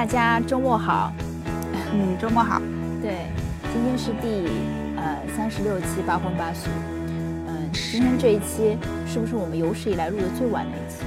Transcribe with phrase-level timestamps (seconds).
[0.00, 1.12] 大家周末好。
[1.92, 2.58] 嗯，周末好。
[3.02, 3.26] 对，
[3.70, 4.48] 今天是第
[4.96, 6.70] 呃三十六期八荤八素。
[7.46, 11.04] 嗯，今天这一期是不是我们有史以来录的最晚的一期？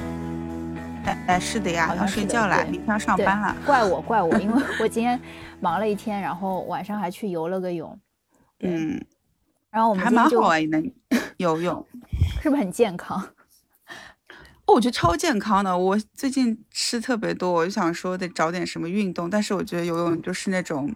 [1.06, 3.56] 哎哎，是的呀，要睡觉了，明天要上班了。
[3.66, 5.20] 怪我，怪我，因为 我今天
[5.58, 7.98] 忙了一天，然后晚上还去游了个泳。
[8.60, 9.04] 嗯，
[9.72, 10.80] 然后我们还蛮好玩的
[11.38, 11.84] 游泳，
[12.40, 13.20] 是不是很健康？
[14.66, 15.76] 哦，我觉得超健康的。
[15.76, 20.94] 我最近吃特别多，我就想说得找点什么运动，但是我觉得游泳就是那种，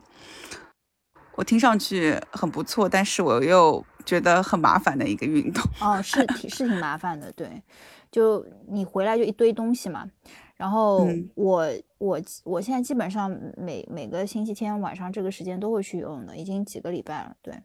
[1.35, 5.63] 我听上去很不错，但是我又觉得很麻烦的一个运动。
[5.81, 7.63] 哦，是挺是挺麻烦的，对。
[8.11, 10.09] 就你回来就一堆东西嘛，
[10.57, 17.37] 然后我我我现在基本上每每个星期天晚上这个时间都会去游泳的，已经几个礼拜了。
[17.43, 17.63] 对，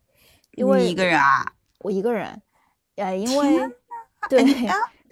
[0.58, 1.54] 因为你一个人啊？
[1.80, 2.42] 我一个人，
[2.98, 3.72] 呃，因为
[4.30, 4.44] 对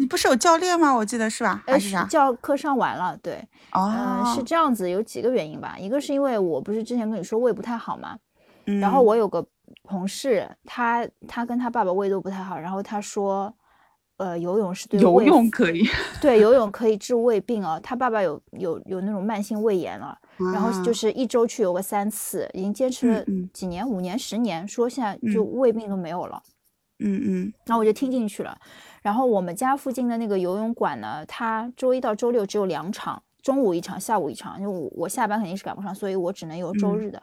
[0.01, 0.91] 你不是有教练吗？
[0.91, 1.63] 我记得是吧？
[1.67, 2.03] 还是啥？
[2.05, 5.77] 教课上完了，对，哦，是这样子，有几个原因吧。
[5.79, 8.17] 一个是因为我不是之前跟你说胃不太好嘛，
[8.65, 9.45] 然后我有个
[9.87, 13.53] 同事，他他跟他爸爸胃都不太好，然后他说。
[14.17, 15.83] 呃，游泳是对游泳可以，
[16.21, 17.79] 对游泳可以治胃病哦。
[17.81, 20.15] 他爸爸有有有那种慢性胃炎了，
[20.53, 26.39] 然后就是一周去游个三次，已经坚持了几年，五年、十年，说现在就胃病都没有了。
[26.45, 26.51] 嗯
[27.01, 28.57] 嗯，嗯，那我就听进去了。
[29.01, 34.59] 然后我们家附近的那个游泳馆呢，它周一到周六只有两场，中午一场，下午一场。
[34.61, 37.21] 因为我我下班肯定是赶不上，所以我只能有周日的。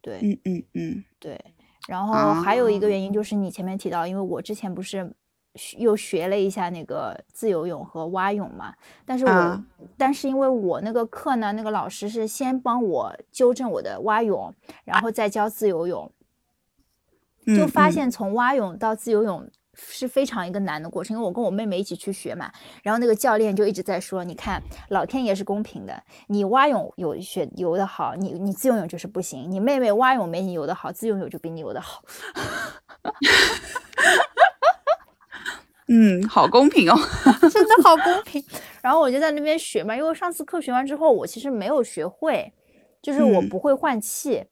[0.00, 1.38] 对，嗯嗯嗯，对。
[1.86, 5.14] 然后还有一个原因就是你前面提到，因为我之前不是。
[5.76, 8.72] 又学了一下那个自由泳和蛙泳嘛，
[9.04, 9.64] 但是我
[9.96, 14.54] 但是因为我那个课呢，那个老师是先帮我纠正我的蛙泳，
[14.84, 16.08] 然后再教自由泳，
[17.56, 21.16] 就发现从蛙泳到自由泳是非常一个难的过程。
[21.16, 22.50] 因为我跟我妹妹一起去学嘛，
[22.82, 32.02] 然后那个教练就一直在说，你看老天爷是公平的，你蛙泳有学游的好，你你自由泳就是不行，你妹妹蛙泳没你游的好，自由泳就比你游的好。
[35.86, 36.96] 嗯， 好公平哦，
[37.50, 38.44] 真的好公平。
[38.82, 42.52] 然后我就在那边学嘛，因为上次课学完之后，我其实没有学会，
[43.00, 44.44] 就是我不会换气，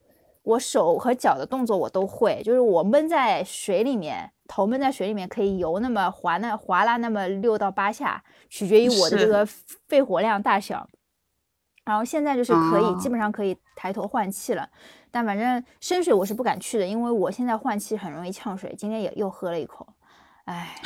[0.46, 9.44] 我手和脚的动作我都会，就是我闷在水里面，头闷在水里面可以游那么滑那滑拉那么六到八下，取决于我的这个
[9.88, 10.88] 肺活量大小。
[11.84, 14.68] 然后现在就是可以基本上可以抬头换气了，
[15.10, 19.84] 但反正深水我是不敢去的，因为我现在换气很容易呛水，今天也又喝了一口。
[20.44, 20.76] 哎，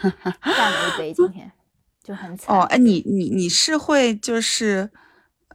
[0.42, 1.50] 干了一杯，今天
[2.02, 2.54] 就很惨。
[2.54, 4.90] 哦，哎，你你你是会就是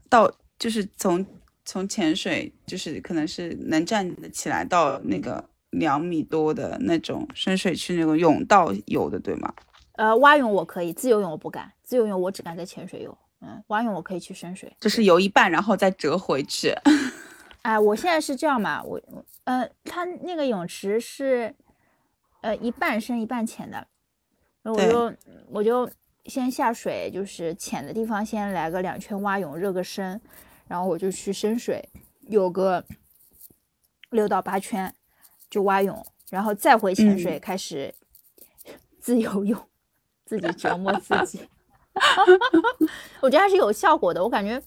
[0.10, 1.24] 到就是从
[1.66, 9.54] 从潜水就是可能是能站得起来到那个两米多的那种深水区那种泳道游的对吗？
[9.94, 13.18] 呃，蛙泳我可以，自由泳我不敢，自由泳我只敢在潜水游。
[13.42, 16.74] 嗯，蛙泳我可以去深水，就是游一半然后再折回去。
[17.64, 19.02] 哎，我现在是这样嘛，我
[19.44, 21.54] 呃，他那个泳池是。
[22.42, 23.88] 呃，一半深一半浅的，
[24.62, 25.14] 那我就
[25.50, 25.90] 我就
[26.26, 30.22] 先下水，就是浅的地方先来个两圈蛙泳热个身，
[30.68, 31.88] 然后我就去深水
[32.28, 32.84] 有个
[34.10, 34.94] 六到八圈
[35.50, 37.94] 就蛙泳，然后再回浅水开始
[39.00, 39.60] 自由泳，
[40.26, 41.48] 自己折磨自己。
[43.22, 44.62] 我觉得还是有效果的，我感觉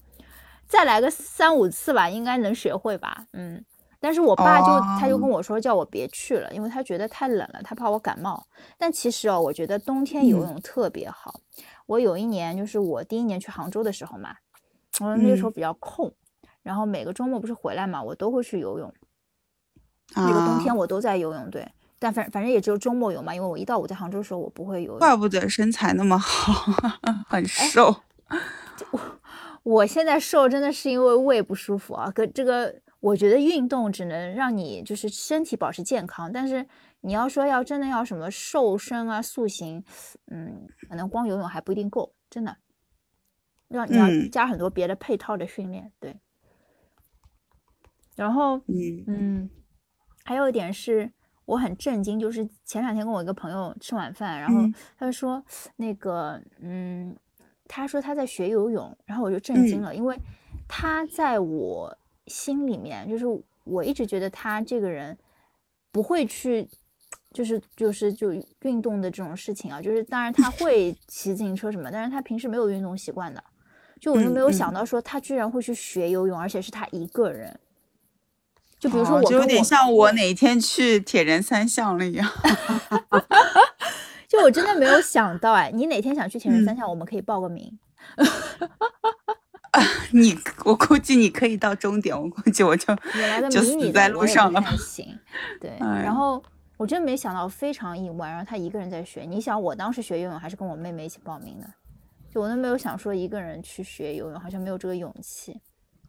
[0.67, 3.63] 再来个三五次吧，应该能学会吧，嗯。
[4.01, 4.67] 但是我爸就
[4.97, 8.47] 他就跟我说叫我别去了，因为他觉得太冷了，他怕我感冒。
[8.77, 11.41] 但其实哦，我觉得冬天游泳特别好。
[11.85, 14.37] 我有一年就是我第一年去杭州的时候嘛，
[14.99, 16.13] 我那个时候比较空，
[16.61, 18.93] 然后每个周末不是回来嘛，我都会去游泳。
[20.15, 21.67] 那个冬天我都在游泳，对。
[21.99, 24.99] 但反反正也只有周末游嘛，因为我一到我在杭州的时候我不会游泳。
[24.99, 26.71] 怪不得身材那么好，
[27.27, 27.95] 很瘦。
[28.91, 28.99] 我
[29.63, 32.81] 我现在瘦真的是因为胃不舒服啊，跟这个。
[33.01, 36.67] 我觉得运动只能让你就是身体保持健康，但是
[36.99, 39.81] 你要说要真的要什么瘦身啊、塑形，
[40.29, 42.57] 嗯，可能光游泳还不一定够，真的，
[43.77, 46.19] 要你要加很多别的配套的训练，对。
[48.15, 49.49] 然后，嗯嗯，
[50.25, 51.11] 还有一点是
[51.45, 54.61] 我很震惊，就是前两天跟我一个朋友吃晚饭，然后
[54.97, 55.43] 他就说
[55.77, 57.15] 那个，嗯，
[57.67, 60.17] 他说他在学游泳，然后我就震惊了，因为
[60.67, 61.97] 他在我。
[62.27, 63.25] 心里面就是
[63.63, 65.17] 我一直觉得他这个人
[65.91, 66.69] 不会去，
[67.31, 68.31] 就是就是就
[68.61, 73.43] 运动的这种事情啊，就是当然他会骑自行车什么，但是他平时没有运动习惯的，
[73.99, 77.59] 就我就没有想到说他居然会去学游泳，而且是他一个人。
[78.79, 82.25] 就比如说我，就有点像我哪天去铁人三项了一样。
[84.29, 87.77] 就我真的没有想到哎，你哪天想去铁人三项，我们可以报个名。
[90.13, 95.19] 你我估计你可以到终点，我估计我就原来的就迷你死在路上了太 行，
[95.59, 95.71] 对。
[95.79, 96.41] 哎然后
[96.77, 99.21] 我真没想到，非常意外，然后他一个人在学。
[99.21, 101.67] 你想，我当时学游泳还是跟我妹妹一起报名的，
[102.31, 105.59] 就我都没有想说一个人去学游泳，好像没有这个勇气。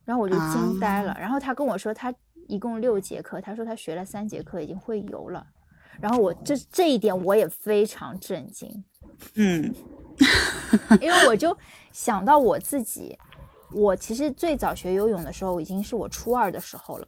[0.05, 1.17] 然后我就惊呆了。
[1.21, 2.13] 然后他跟我说，他
[2.49, 5.47] 一共六节课，他说他学了三节课已经会游了。
[6.01, 8.85] 然后我这这一点我也非常震惊，
[9.35, 9.75] 嗯
[11.01, 11.57] 因为我就
[11.93, 13.19] 想到我自己，
[13.73, 17.07] 我其实最早学游泳的时候已经是我初二的时候了。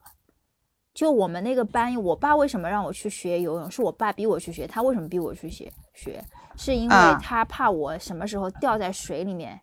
[0.94, 3.70] 就我们那个班，我爸为什么让我去学游泳？
[3.70, 4.66] 是我爸逼我去学。
[4.66, 5.72] 他为什么逼我去学？
[5.94, 6.22] 学
[6.56, 9.60] 是因为啊他怕我什么时候掉在水里面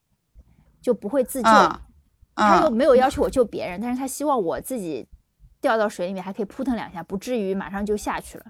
[0.82, 1.50] 就不会自救。
[1.50, 1.82] 啊
[2.36, 5.06] 他又啊没有要求我救别人，但是他希望我自己
[5.60, 8.46] 掉到水里面还可以扑腾两下，不至于马上就下去了。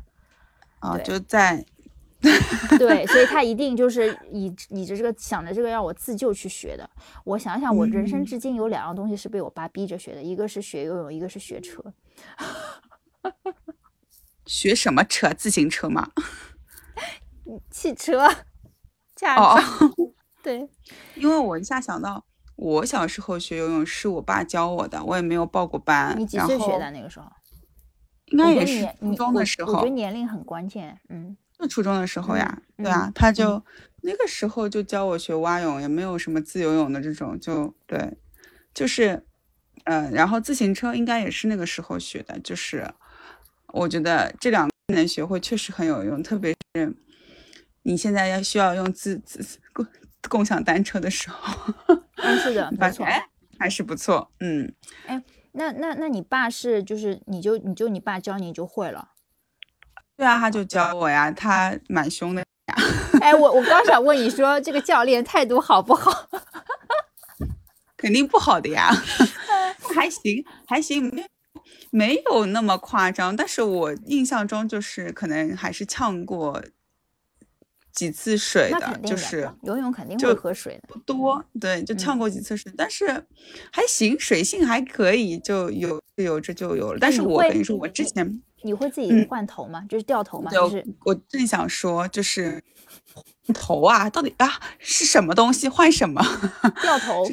[0.80, 0.96] 啊！
[0.96, 1.66] 对就在
[2.78, 6.88] 对， 所以他一定就是以以着这个想着这个让我自救去学的。
[7.24, 11.84] 我想想，我人生嗯至今有两样东西是被我爸逼着学的，一个是学游泳，一个是学车。
[14.46, 15.34] 学什么车？
[15.34, 16.12] 自行车吗？
[17.72, 18.28] 汽车
[19.16, 19.60] 驾照，哦，
[20.44, 20.70] 对，
[21.16, 22.26] 因为我一下想到，
[22.56, 26.16] 我小时候学游泳是我爸教我的，我也没有报过班。
[26.18, 27.26] 你几岁学的那个时候？
[28.28, 31.00] 应该也是初中的时候我觉得，年龄很关键。
[31.10, 33.64] 嗯，就初中的时候呀，嗯对啊，他就
[34.04, 38.18] 那个时候就教我学蛙泳，也没有什么自由泳的这种，就对，
[38.72, 39.26] 就是，
[39.86, 42.90] 呃，然后自行车应该也是那个时候学的，就是
[43.68, 46.96] 我觉得这两个能学会确实很有用，特别是
[47.84, 49.86] 你现在要需要用自自共
[50.28, 51.74] 共享单车的时候，
[52.18, 53.06] 嗯，是的，没错。
[53.58, 54.74] 还是不错，嗯，
[55.06, 55.22] 哎
[55.52, 59.10] 那那那你爸是就是你就你就你爸教你就会了？
[60.16, 62.76] 对啊，他就教我呀，他蛮凶的呀。
[63.20, 66.30] 哎，我我刚想问你说这个教练态度好不好？
[67.98, 68.90] 肯定不好的呀，
[70.00, 71.26] 还行还行，没
[71.92, 76.64] 没有那么夸张，但是我印象中就是可能还是呛过
[77.92, 80.82] 几次水的，就是游泳肯定会喝水的。
[80.88, 83.08] 不多，对，就嗯呛过几次水，但是
[83.72, 86.98] 还行，水性还可以，就有有这就有了。
[87.02, 89.84] 但是我跟你说，我之前你会自己嗯换头吗？
[89.90, 90.50] 就是掉头吗？
[90.52, 92.64] 就就是我正想说，就是
[93.54, 94.48] 头啊，到底啊
[94.78, 96.22] 是什么东西，换什么？
[96.82, 97.26] 掉头，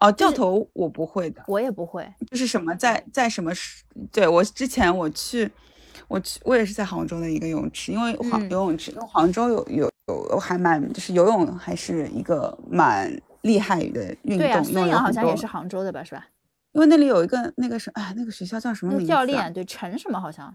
[0.00, 1.42] 哦，掉头我不会的。
[1.46, 2.10] 我也不会。
[2.30, 3.84] 就是什么在在什么时？
[4.10, 5.50] 对我之前我去，
[6.08, 16.02] 我去我也是在杭州的一个游泳池，因为杭、嗯游泳池，因为杭州有有有还蛮就是游泳还是一个蛮厉害的运动，对啊，孙杨好像也是杭州的吧？
[16.02, 16.26] 是吧？
[16.72, 19.16] 因为那里有一个那个什哎那个学校叫什么名字、啊？
[19.16, 20.54] 教练对陈什么好像，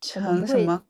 [0.00, 0.82] 陈什么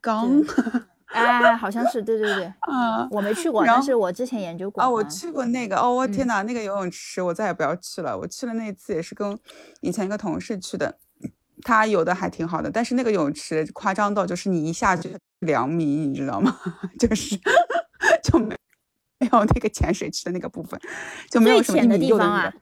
[0.00, 0.42] 刚
[1.12, 4.88] 哎，好像是对对对， 嗯我没去过，但是我之前研究过啊！
[4.88, 8.16] 我去过那个哦，我天嗯呐，那个游泳池我再也不要去了。
[8.18, 9.38] 我去了那一次也是跟
[9.80, 10.98] 以前一个同事去的，
[11.62, 16.56] 他游的还挺好的，但是那个泳池夸张到就是你一下去两米，你知道吗？
[16.98, 17.36] 就是
[18.22, 18.56] 就没
[19.18, 20.80] 没有那个潜水池的那个部分，
[21.30, 22.52] 就没有什么一最浅的米六的地方啊。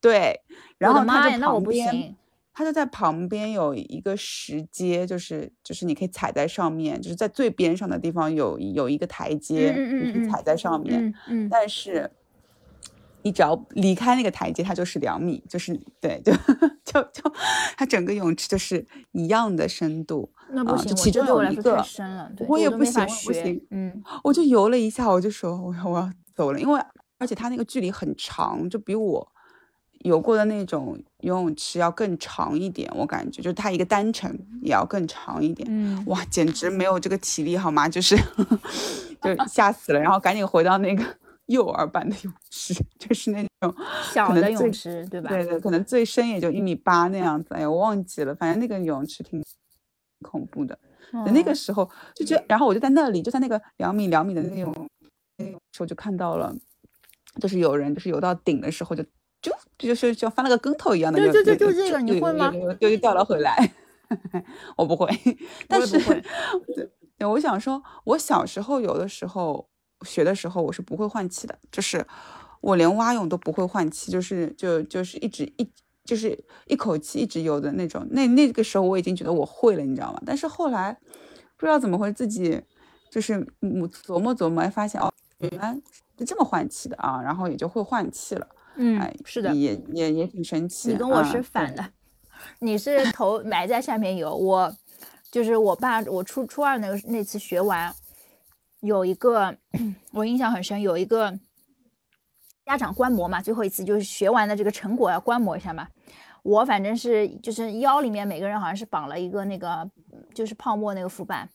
[0.00, 0.40] 对，
[0.78, 2.16] 然后他就的妈，那我不旁边行。
[2.54, 11.04] 它就在旁边有一个石阶，就是就是你可以踩在上面，就是在最边上的地方有有一个台阶，你可以踩在上面。
[11.04, 12.08] 嗯嗯，但是
[13.22, 16.32] 你只要离开那个台阶，它就是两米，就是对，就
[16.84, 17.32] 就就
[17.76, 20.30] 它整个泳池就是一样的深度。
[20.36, 26.80] 啊那不行，我就其中有一个深了，对我也不行我不行嗯，我就游了一下，我就说我要我要走了，因为
[27.18, 29.26] 而且它那个距离很长，就比我
[30.04, 34.30] 游过的那种游泳池要更长一点，我感觉就是它一个单程
[34.62, 35.66] 也要更长一点。
[35.70, 37.88] 嗯，哇，简直没有这个体力好吗？
[37.88, 38.14] 就是
[39.22, 41.02] 就吓死了，然后赶紧回到那个
[41.46, 43.74] 幼儿版的泳池，就是那种
[44.12, 45.30] 小的泳池对吧？
[45.30, 47.54] 对对，可能最深也就一米八那样子。
[47.54, 49.42] 哎呀，我忘记了，反正那个游泳池挺
[50.20, 50.78] 恐怖的。
[51.32, 54.74] 那个哦时候就觉得，然后我就在那里，就在那个两米两米的那种
[55.38, 56.54] 那种时候就看到了，
[57.40, 59.04] 就是有人就是游到顶的时候就
[59.44, 62.50] 就就是就翻了个跟头一样的，对对对就就这个你会吗？
[62.50, 63.72] 就又又掉了回来。
[64.76, 65.08] 我不会，
[65.68, 65.98] 但是
[67.20, 69.68] 我想说，我小时候有的时候
[70.02, 72.06] 学的时候，我是不会换气的，就是
[72.60, 75.68] 我连蛙泳都不会换气，就是就就是一直一
[76.04, 78.06] 就是一口气一直游的那种。
[78.10, 80.22] 那那个时候我已经觉得我会了，你知道吗？
[80.24, 80.96] 但是后来
[81.56, 82.60] 不知道怎么会自己
[83.10, 85.74] 就是嗯琢磨琢磨，哎发现哦，原来
[86.18, 88.46] 是这么换气的啊，然后也就会换气了。
[88.76, 90.90] 嗯哎，，是的，也也也挺神奇。
[90.90, 91.90] 你跟我啊是反对的，
[92.58, 94.74] 你是头埋在下面游，我
[95.30, 97.94] 就是我爸，我初初二那个那次学完，
[98.80, 99.56] 有一个
[100.12, 101.38] 我印象很深，有一个
[102.64, 105.88] 家长观摩嘛，最后一次就是学完的这个成果要观摩一下嘛。
[106.42, 109.88] 我反正是就是腰里面每个人好像是绑了一个那个
[110.34, 111.48] 就是泡沫那个浮板，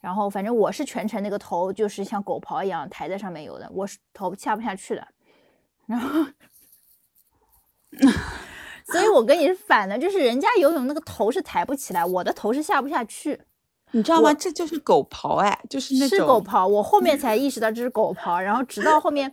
[0.00, 5.08] 然后反正我是全程那个头就是像狗刨一样抬在上面游的，我是头下不下去的，
[5.86, 6.24] 然后，
[8.92, 13.40] 所以我跟你是反的，就是人家游泳那个头是抬不起来，我的头是下不下去。
[13.92, 14.34] 你知道吗？
[14.34, 16.66] 这就是狗刨哎，就是那种是狗刨。
[16.66, 19.32] 我后面才意识到这是狗刨，然后直到后面，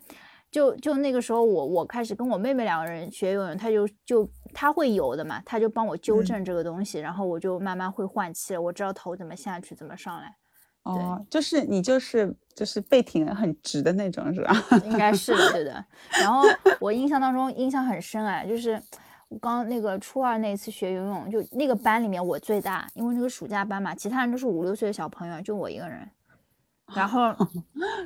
[0.51, 10.36] 就就那个时候，我我开始跟我妹妹两个人学游泳，她就就她会游的嘛，她就帮我纠正这个东西，然后我就慢慢会换气了，我知道头怎么下去，怎么上来。
[10.83, 14.53] 哦，就是你就是就是背挺很直的那种，是吧？
[14.85, 15.85] 应该是的，对的。
[16.21, 16.43] 然后
[16.79, 18.81] 我印象当中印象很深哎，就是
[19.29, 19.37] 我。
[19.39, 26.07] 刚那个初二那次学游泳，就那个班里面我最大，因为那个暑假班嘛，其他人都是五六岁的小朋友，就我一个人，
[26.93, 27.29] 然后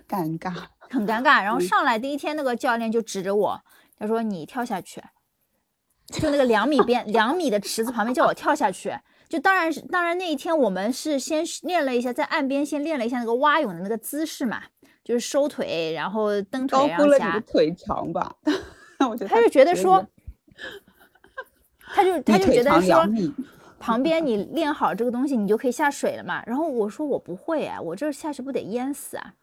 [0.07, 0.53] 尴尬，
[0.89, 1.43] 很尴尬。
[1.43, 3.62] 然后上来第一天，那个教练就指着我，
[4.00, 5.03] 他说：“你跳下去。”
[6.07, 8.98] 就那个两米边两米的池子旁边叫我跳下去。
[9.27, 14.63] 就当然是当然那一天我们是先练了一下，在岸边先练了一下那个蛙泳的那个姿势嘛，
[15.03, 18.36] 就是收腿，然后蹬腿，高估了你的腿长吧？
[19.00, 20.05] 我觉得他就觉得说。
[21.89, 23.07] 他就他就觉得说，
[23.79, 26.43] 旁边你练好这个东西，你就可以下水了嘛。
[26.46, 29.34] 然后我说我不会啊，我这下去不得淹死啊。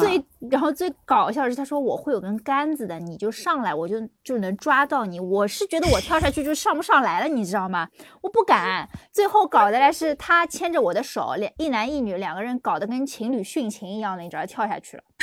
[0.00, 5.20] 最然后最搞笑的是，他说我会有根杆子的，你就上来，我就就能抓到你。
[5.20, 7.88] 我是觉得我跳下去就上不上来了，你知道吗？
[8.22, 8.88] 我不敢。
[9.12, 15.02] 最后搞的来是他牵着我的手，两一男一女两个人搞得跟情侣殉情一样的，你知道跳下去了。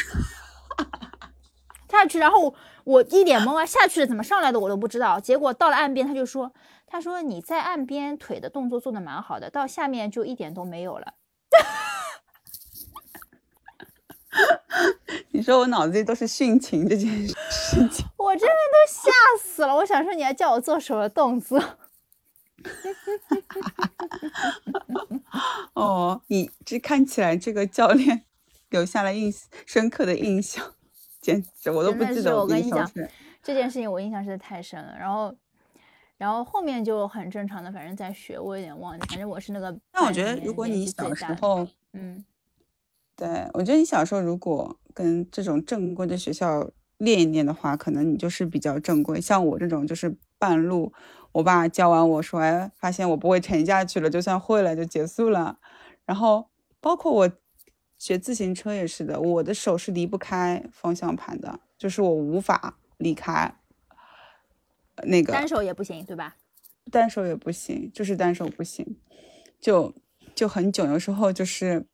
[1.88, 2.54] 跳下去，然后
[2.86, 5.20] 我一脸懵啊，下去了怎么上来的我都不知道。
[5.20, 6.54] 结果到了岸边，他就说
[6.88, 11.16] ：“他说你在岸边腿的动作做的蛮好的，到下面就一点都没有了。”
[15.32, 17.36] 你说我脑子里都是殉情这件事
[17.90, 19.12] 情， 我真的都吓
[19.44, 19.76] 死了。
[19.76, 21.60] 我想说你还叫我做什么动作？
[25.74, 28.24] 哦，你这看起来这个教练
[28.70, 29.34] 留下了印
[29.66, 30.74] 深刻的印象。
[31.22, 32.36] 简直我都不记得。
[32.36, 32.90] 我跟你讲，
[33.44, 34.96] 这件事情我印象实在太深了。
[34.98, 35.36] 然后，
[36.18, 39.08] 然后后面就很正常的，反正在学，我有点忘记。
[39.10, 39.76] 反正我是那个。
[39.92, 42.24] 但我觉得，如果你小时候，嗯，
[43.30, 49.22] 对我觉得你小时候如果跟这种正规的学校练一练的话，可能你就是比较正规。
[49.22, 50.92] 像我这种就是半路，
[51.32, 55.60] 我爸教完我说，哎，发现我不会沉下去了，就算会了就结束了。
[56.06, 56.50] 然后
[56.80, 57.32] 包括我。
[58.02, 63.54] 学自行车也是的，我的手是离不开方向盘的，就是我无法离开
[65.04, 66.36] 那个单手也不行，对吧？
[66.90, 68.98] 单手也不行，就是单手不行，
[69.60, 69.94] 就
[70.34, 70.92] 就很囧。
[70.92, 71.86] 有时候就是，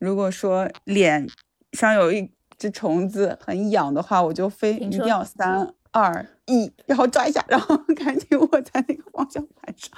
[0.00, 1.28] 如果说脸
[1.74, 2.28] 上有一
[2.58, 9.92] 只虫子很痒的话，我就非一定要三二一，然后抓一下，然后 赶紧握在那个方向盘上。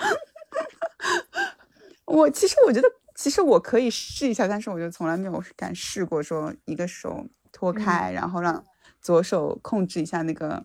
[2.04, 2.88] 我其实我觉得。
[3.14, 8.64] 其实我可以试一下，但是我就从来没有敢试过，说一个手脱开，然后让
[9.00, 10.64] 左手控制一下那个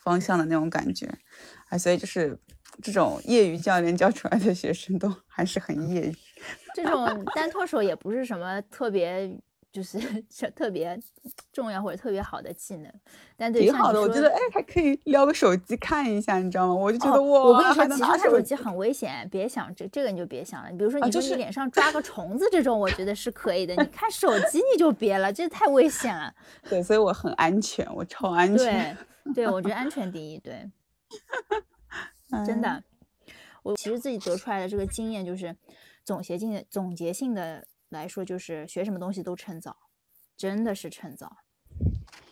[0.00, 1.18] 方向的那种感觉，
[1.68, 2.38] 啊，所以就是
[2.82, 6.16] 这种业余教练教出来的学生都还是很业余。
[6.74, 9.30] 这种单脱手也不是什么特别。
[9.70, 10.00] 就 是
[10.56, 10.98] 特别
[11.52, 12.90] 重要或者特别好的技能，
[13.36, 14.00] 但对挺好的。
[14.00, 16.74] 我觉得哎，还可以撩个手机看一下，你知道吗？
[16.74, 20.70] 我就觉得我我跟你说，其实看手机很危险，别想这这个你就别想了。
[20.70, 23.76] 你比如说，你就是脸上抓个虫子这种，我觉得是可以的。
[23.76, 26.34] 你看手机你就别了，这太危险了。
[26.68, 28.96] 对，所以我很安全，我超安全。
[29.26, 30.38] 对，对我觉得安全第一。
[30.38, 30.68] 对，
[32.46, 32.82] 真的，
[33.62, 35.56] 我其实自己得出来的这个经验就是
[36.04, 37.66] 总结性的总结性的。
[37.90, 39.74] 来说就是学什么东西都趁早，
[40.36, 41.38] 真的是趁早。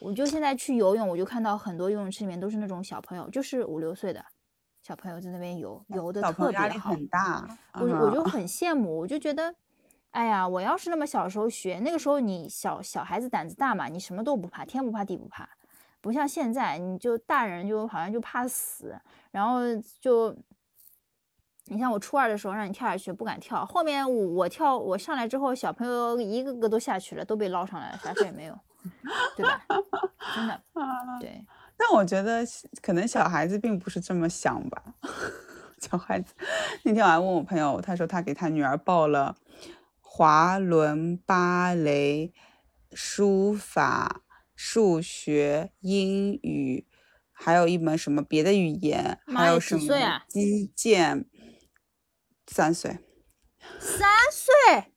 [0.01, 4.23] 我就现在去游泳，我就看到很多游泳池里面都是那种小朋友，就是五六岁的
[4.83, 6.91] 小朋友在那边游，游的特别好。
[6.91, 9.55] 很大，我我就很羡慕，我就觉得，
[10.11, 15.49] 哎呀，我要是那么小时候学，那个时候你小小孩子胆子大嘛，你什么都不怕，天不怕地不怕，
[16.07, 18.97] 不像现在，你就大人就好像就怕死，
[19.33, 19.61] 然后
[20.01, 20.33] 就。
[21.69, 28.57] 你像我初二的时候让你跳下去不敢跳，后面我跳我上来之后，小朋友一个个都下去了，都被捞上来了，啥事也没有，
[29.37, 29.61] 对吧？
[30.33, 30.63] 真的，
[31.21, 31.45] 对。
[31.77, 32.47] 但我觉得
[32.81, 34.81] 可能小孩子并不是这么想吧。
[35.83, 36.33] 小孩子
[36.85, 39.35] 那天我还问我朋友，他说他给他女儿报了
[40.01, 42.33] 滑轮、芭蕾、
[42.93, 44.23] 书法、
[44.57, 46.87] 数学、英语，
[47.31, 51.27] 还有一门什么别的语言，还有什么击剑。
[52.49, 52.99] 三岁，
[53.79, 54.93] 三岁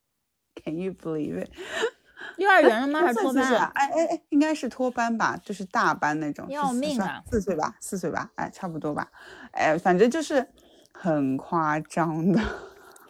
[0.55, 1.49] ？Can you believe it？
[2.37, 3.01] 幼儿园了 吗？
[3.01, 3.43] 还是托班？
[3.73, 6.47] 哎哎哎，应该是托班吧，就是大班那种。
[6.49, 7.23] 要命啊！
[7.29, 9.11] 四岁吧，四岁吧，哎，差不多吧。
[9.51, 10.47] 哎，反正就是
[10.93, 12.39] 很夸张的，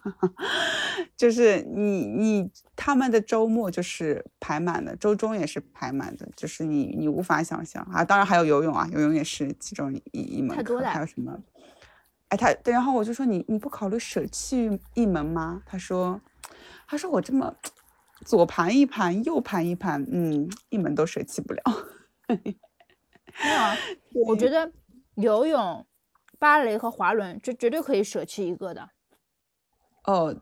[1.15, 8.03] 就是你你他们的周末就是排满的，周中也是排满的，就是你你无法想象啊。
[8.03, 10.79] 当然还有游泳啊，游泳也是其中一一门课。
[10.81, 11.37] 还有什么？
[12.29, 15.61] 哎，他对然后我就说你你不考虑舍弃一门吗？
[15.65, 16.21] 他说，
[16.87, 17.55] 他说我这么
[18.25, 21.61] 左盘一盘，右盘一盘，嗯，一门都舍弃不了。
[22.27, 23.75] 没有啊，
[24.27, 24.71] 我觉得
[25.15, 25.85] 游泳、
[26.37, 28.89] 芭蕾和滑轮这绝对可以舍弃一个的。
[30.09, 30.35] 哦，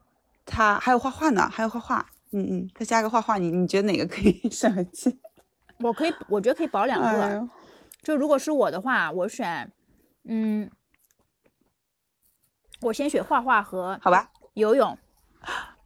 [0.45, 5.19] 他还有画画呢，还有画画，嗯嗯，再加个画画，你你觉得哪个可以 舍弃？
[5.83, 7.49] 我可以，我觉得可以保两个。
[8.01, 9.69] 就如果是我的话，我选，
[10.23, 10.71] 嗯。
[12.79, 14.95] 我先学画画和好吧游泳，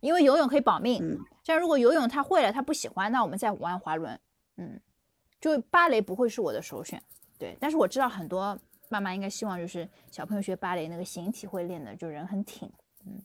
[0.02, 1.02] 因为游泳可以保命。
[1.02, 4.20] 嗯，像如果游泳他会了，他不喜欢，那我们再玩滑轮。
[4.58, 4.80] 嗯，
[5.40, 7.02] 就芭蕾不会是我的首选。
[7.40, 8.60] 对，但是我知道很多
[8.90, 12.70] 妈妈应该希望就是小朋友学芭蕾，那个形体会练的就人很挺。
[13.06, 13.20] 嗯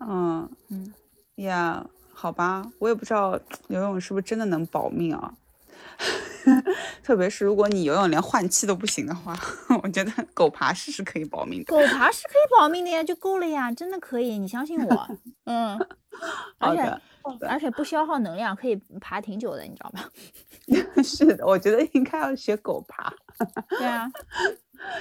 [0.00, 0.92] 嗯嗯
[1.36, 3.38] 呀，好吧，我也不知道
[3.68, 5.34] 游泳是不是真的能保命啊。
[7.02, 9.36] 特别是如果你游泳连换气都不行的话，
[9.82, 11.64] 我觉得狗爬式是可以保命的。
[11.64, 15.08] 狗爬式可以保命的呀，就够了呀，真的可以，你相信我。
[15.44, 15.76] 嗯，
[16.58, 17.00] 而且
[17.48, 20.04] 而且不消耗能量，可以爬挺久的，你知道吗？
[21.02, 23.12] 是的，我觉得应该要学狗爬。
[23.70, 24.08] 对啊，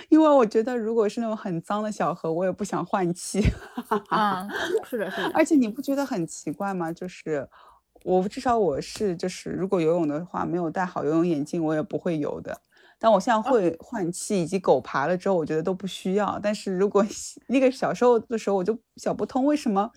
[0.10, 3.42] 因为我觉得如果是那种很脏的小河，我也不想换气。
[4.10, 4.48] 啊，
[4.84, 5.32] 是的，是的。
[5.34, 6.92] 而且你不觉得很奇怪吗？
[6.92, 7.48] 就是。
[8.04, 12.56] 我至少我是就是，如果游泳的话，没有戴好游泳眼镜，我也不会游的。
[13.00, 16.40] 但我现在会换气以及狗爬了之后，我觉得都不需要。
[16.40, 17.04] 但是如果
[17.48, 19.90] 那个小时候的时候，我就想不通为什么，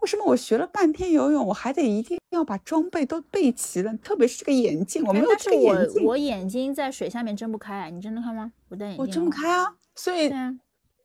[0.00, 6.04] 为什么我学了半天游泳，我还得一定要把装备都备齐了，特别是这个眼镜，我没有这个眼镜。
[6.04, 8.52] 我眼睛在水下面睁不开，你睁得开吗？
[8.70, 9.02] 我戴眼镜。
[9.02, 10.32] 我睁不开啊，所以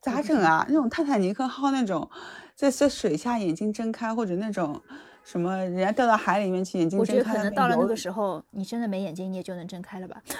[0.00, 0.64] 咋整啊？
[0.68, 2.08] 那种泰坦尼克号那种，
[2.54, 4.82] 在在水下眼睛睁开，或者那种。
[5.22, 5.58] 什么？
[5.58, 7.12] 人家掉到海里面去，眼睛睁开。
[7.12, 10.22] 我觉得可能到了那个时候，你真的没眼睛，你也就能睁开了吧？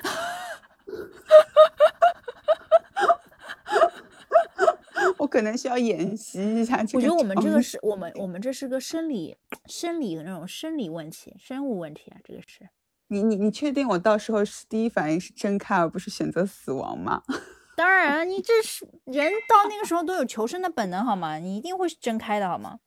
[5.18, 6.78] 我可能需要演习一下。
[6.94, 9.36] 我觉得我们这个是我们我们这是个生理
[9.66, 12.68] 生理的那种生理问题，生物问题啊，这个是。
[13.08, 17.22] 你你你确定我到时候是第一反应是睁开，而不是选择死亡吗？
[17.76, 21.36] 当然，你这是人到那个时候都有求生的本能，好吗？
[21.36, 22.78] 你一定会睁开的，好吗？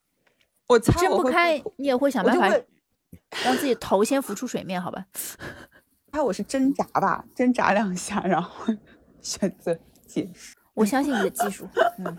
[0.67, 2.47] 我猜睁不开，你也会想办法
[3.43, 5.05] 让自己头先浮出水面，好吧？
[6.11, 8.73] 那我是挣扎吧，挣扎两下，然后
[9.21, 9.77] 选择
[10.07, 10.57] 结束。
[10.73, 11.67] 我相信你的技术，
[11.99, 12.17] 嗯，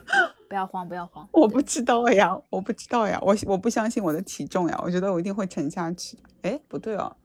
[0.50, 1.28] 不要慌，不要慌。
[1.30, 6.18] 我不知道呀，我不知道呀，我我不相信我的体重呀，我觉得我一定会沉下去。
[6.42, 7.16] 哎，不对哦，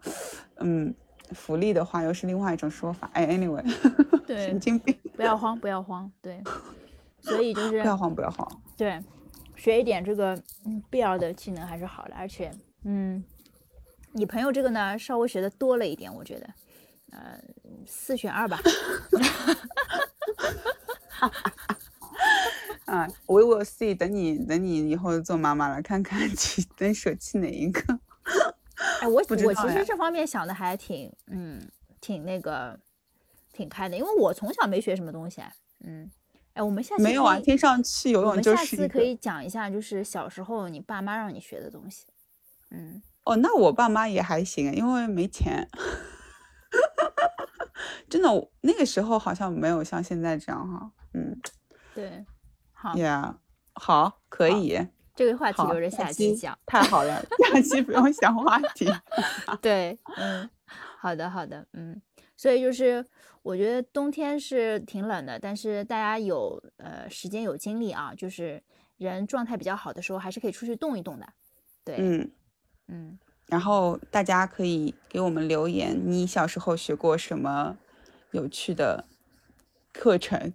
[0.57, 0.93] 嗯，
[1.31, 3.09] 浮力的话又是另外一种说法。
[3.13, 3.63] 哎，anyway，
[4.27, 6.39] 对， 神经病，不要慌，不要慌，对，
[7.19, 9.01] 所以就是不要慌，不要慌，对。
[9.55, 12.51] 学一点这个嗯必要的技能还是好的，而且
[12.83, 13.23] 嗯，
[14.11, 16.47] 你朋友这个呢稍微学的多了一点，我觉得，
[17.11, 17.39] 呃，
[17.87, 18.59] 四选二吧。
[22.85, 23.95] 啊，We will see。
[23.95, 26.33] 等你等你以后做妈妈了，看看你
[26.79, 27.99] 能舍弃哪一个。
[29.01, 31.61] 哎，我我其实这方面想的还挺嗯
[32.01, 32.79] 挺那个
[33.51, 35.41] 挺开的，因为我从小没学什么东西，
[35.83, 36.09] 嗯。
[36.53, 38.49] 哎，我们下次没有啊，听上去游泳就是。
[38.51, 42.05] 我们下次可以讲一下，就是小时候你爸妈让你学的东西。
[42.71, 43.01] 嗯。
[43.25, 45.67] 哦，那我爸妈也还行，因为没钱。
[48.09, 48.29] 真的，
[48.61, 50.91] 那个时候好像没有像现在这样哈。
[51.13, 51.37] 嗯。
[51.93, 52.25] 对。
[52.89, 52.97] 好。
[52.97, 53.37] 呀，
[53.73, 54.79] 好，可以。
[55.15, 56.57] 这个话题留着下期讲。
[56.65, 58.85] 太好了，下期不用想话题。
[59.61, 60.49] 对，嗯，
[60.99, 62.01] 好的，好的，嗯，
[62.35, 63.05] 所以就是。
[63.45, 68.59] 我觉得冬天是挺冷的，但是大家有呃时间有精力啊，就是
[68.97, 71.27] 人状态比较好的时候，还是可以出去动一动的。
[71.83, 72.31] 对，嗯
[72.87, 73.19] 嗯。
[73.45, 77.77] 然后大家可以给我们留言，你小时候学过什么
[78.31, 79.05] 有趣的
[79.93, 80.51] 课程、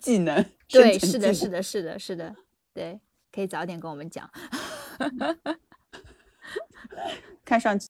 [0.00, 0.44] 技能？
[0.68, 2.34] 对，是的，是的，是的，是的，
[2.72, 4.28] 对，可以早点跟我们讲。
[7.44, 7.88] 看上去。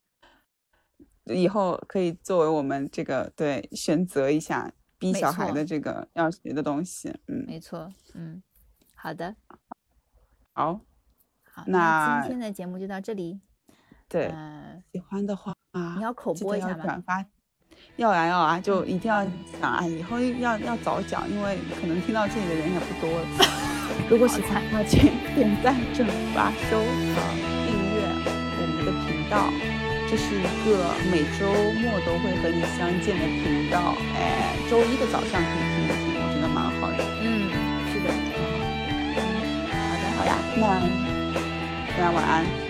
[1.27, 8.42] 以后可以作为我们这个对选择一下逼小孩的这个要学的东西，嗯，没错，嗯，
[8.96, 9.37] 好的，
[10.53, 10.81] 好，
[11.44, 13.40] 好，那今天的节目就到这里，
[14.09, 14.35] 对，
[14.92, 15.55] 喜欢的话
[15.96, 16.83] 你要口播一下吗？
[16.83, 17.25] 转发，
[17.97, 19.25] 要啊要啊，就一定要
[19.61, 23.27] 想啊，以后要要早讲，因为可能听到这里的人也不多了。
[24.09, 26.83] 如果喜欢，那请点赞、转发、收
[27.14, 27.16] 藏、
[27.66, 28.03] 订阅
[28.59, 29.51] 我们的频道。
[30.11, 31.47] 这是一个每周
[31.79, 36.99] 末都会和你相见的频道，哎，周一的早上可以听一听，我觉得蛮好的。
[37.23, 37.47] 嗯，
[37.93, 38.11] 是的。
[39.79, 40.62] 好的，好的，那
[41.97, 42.69] 大家晚安。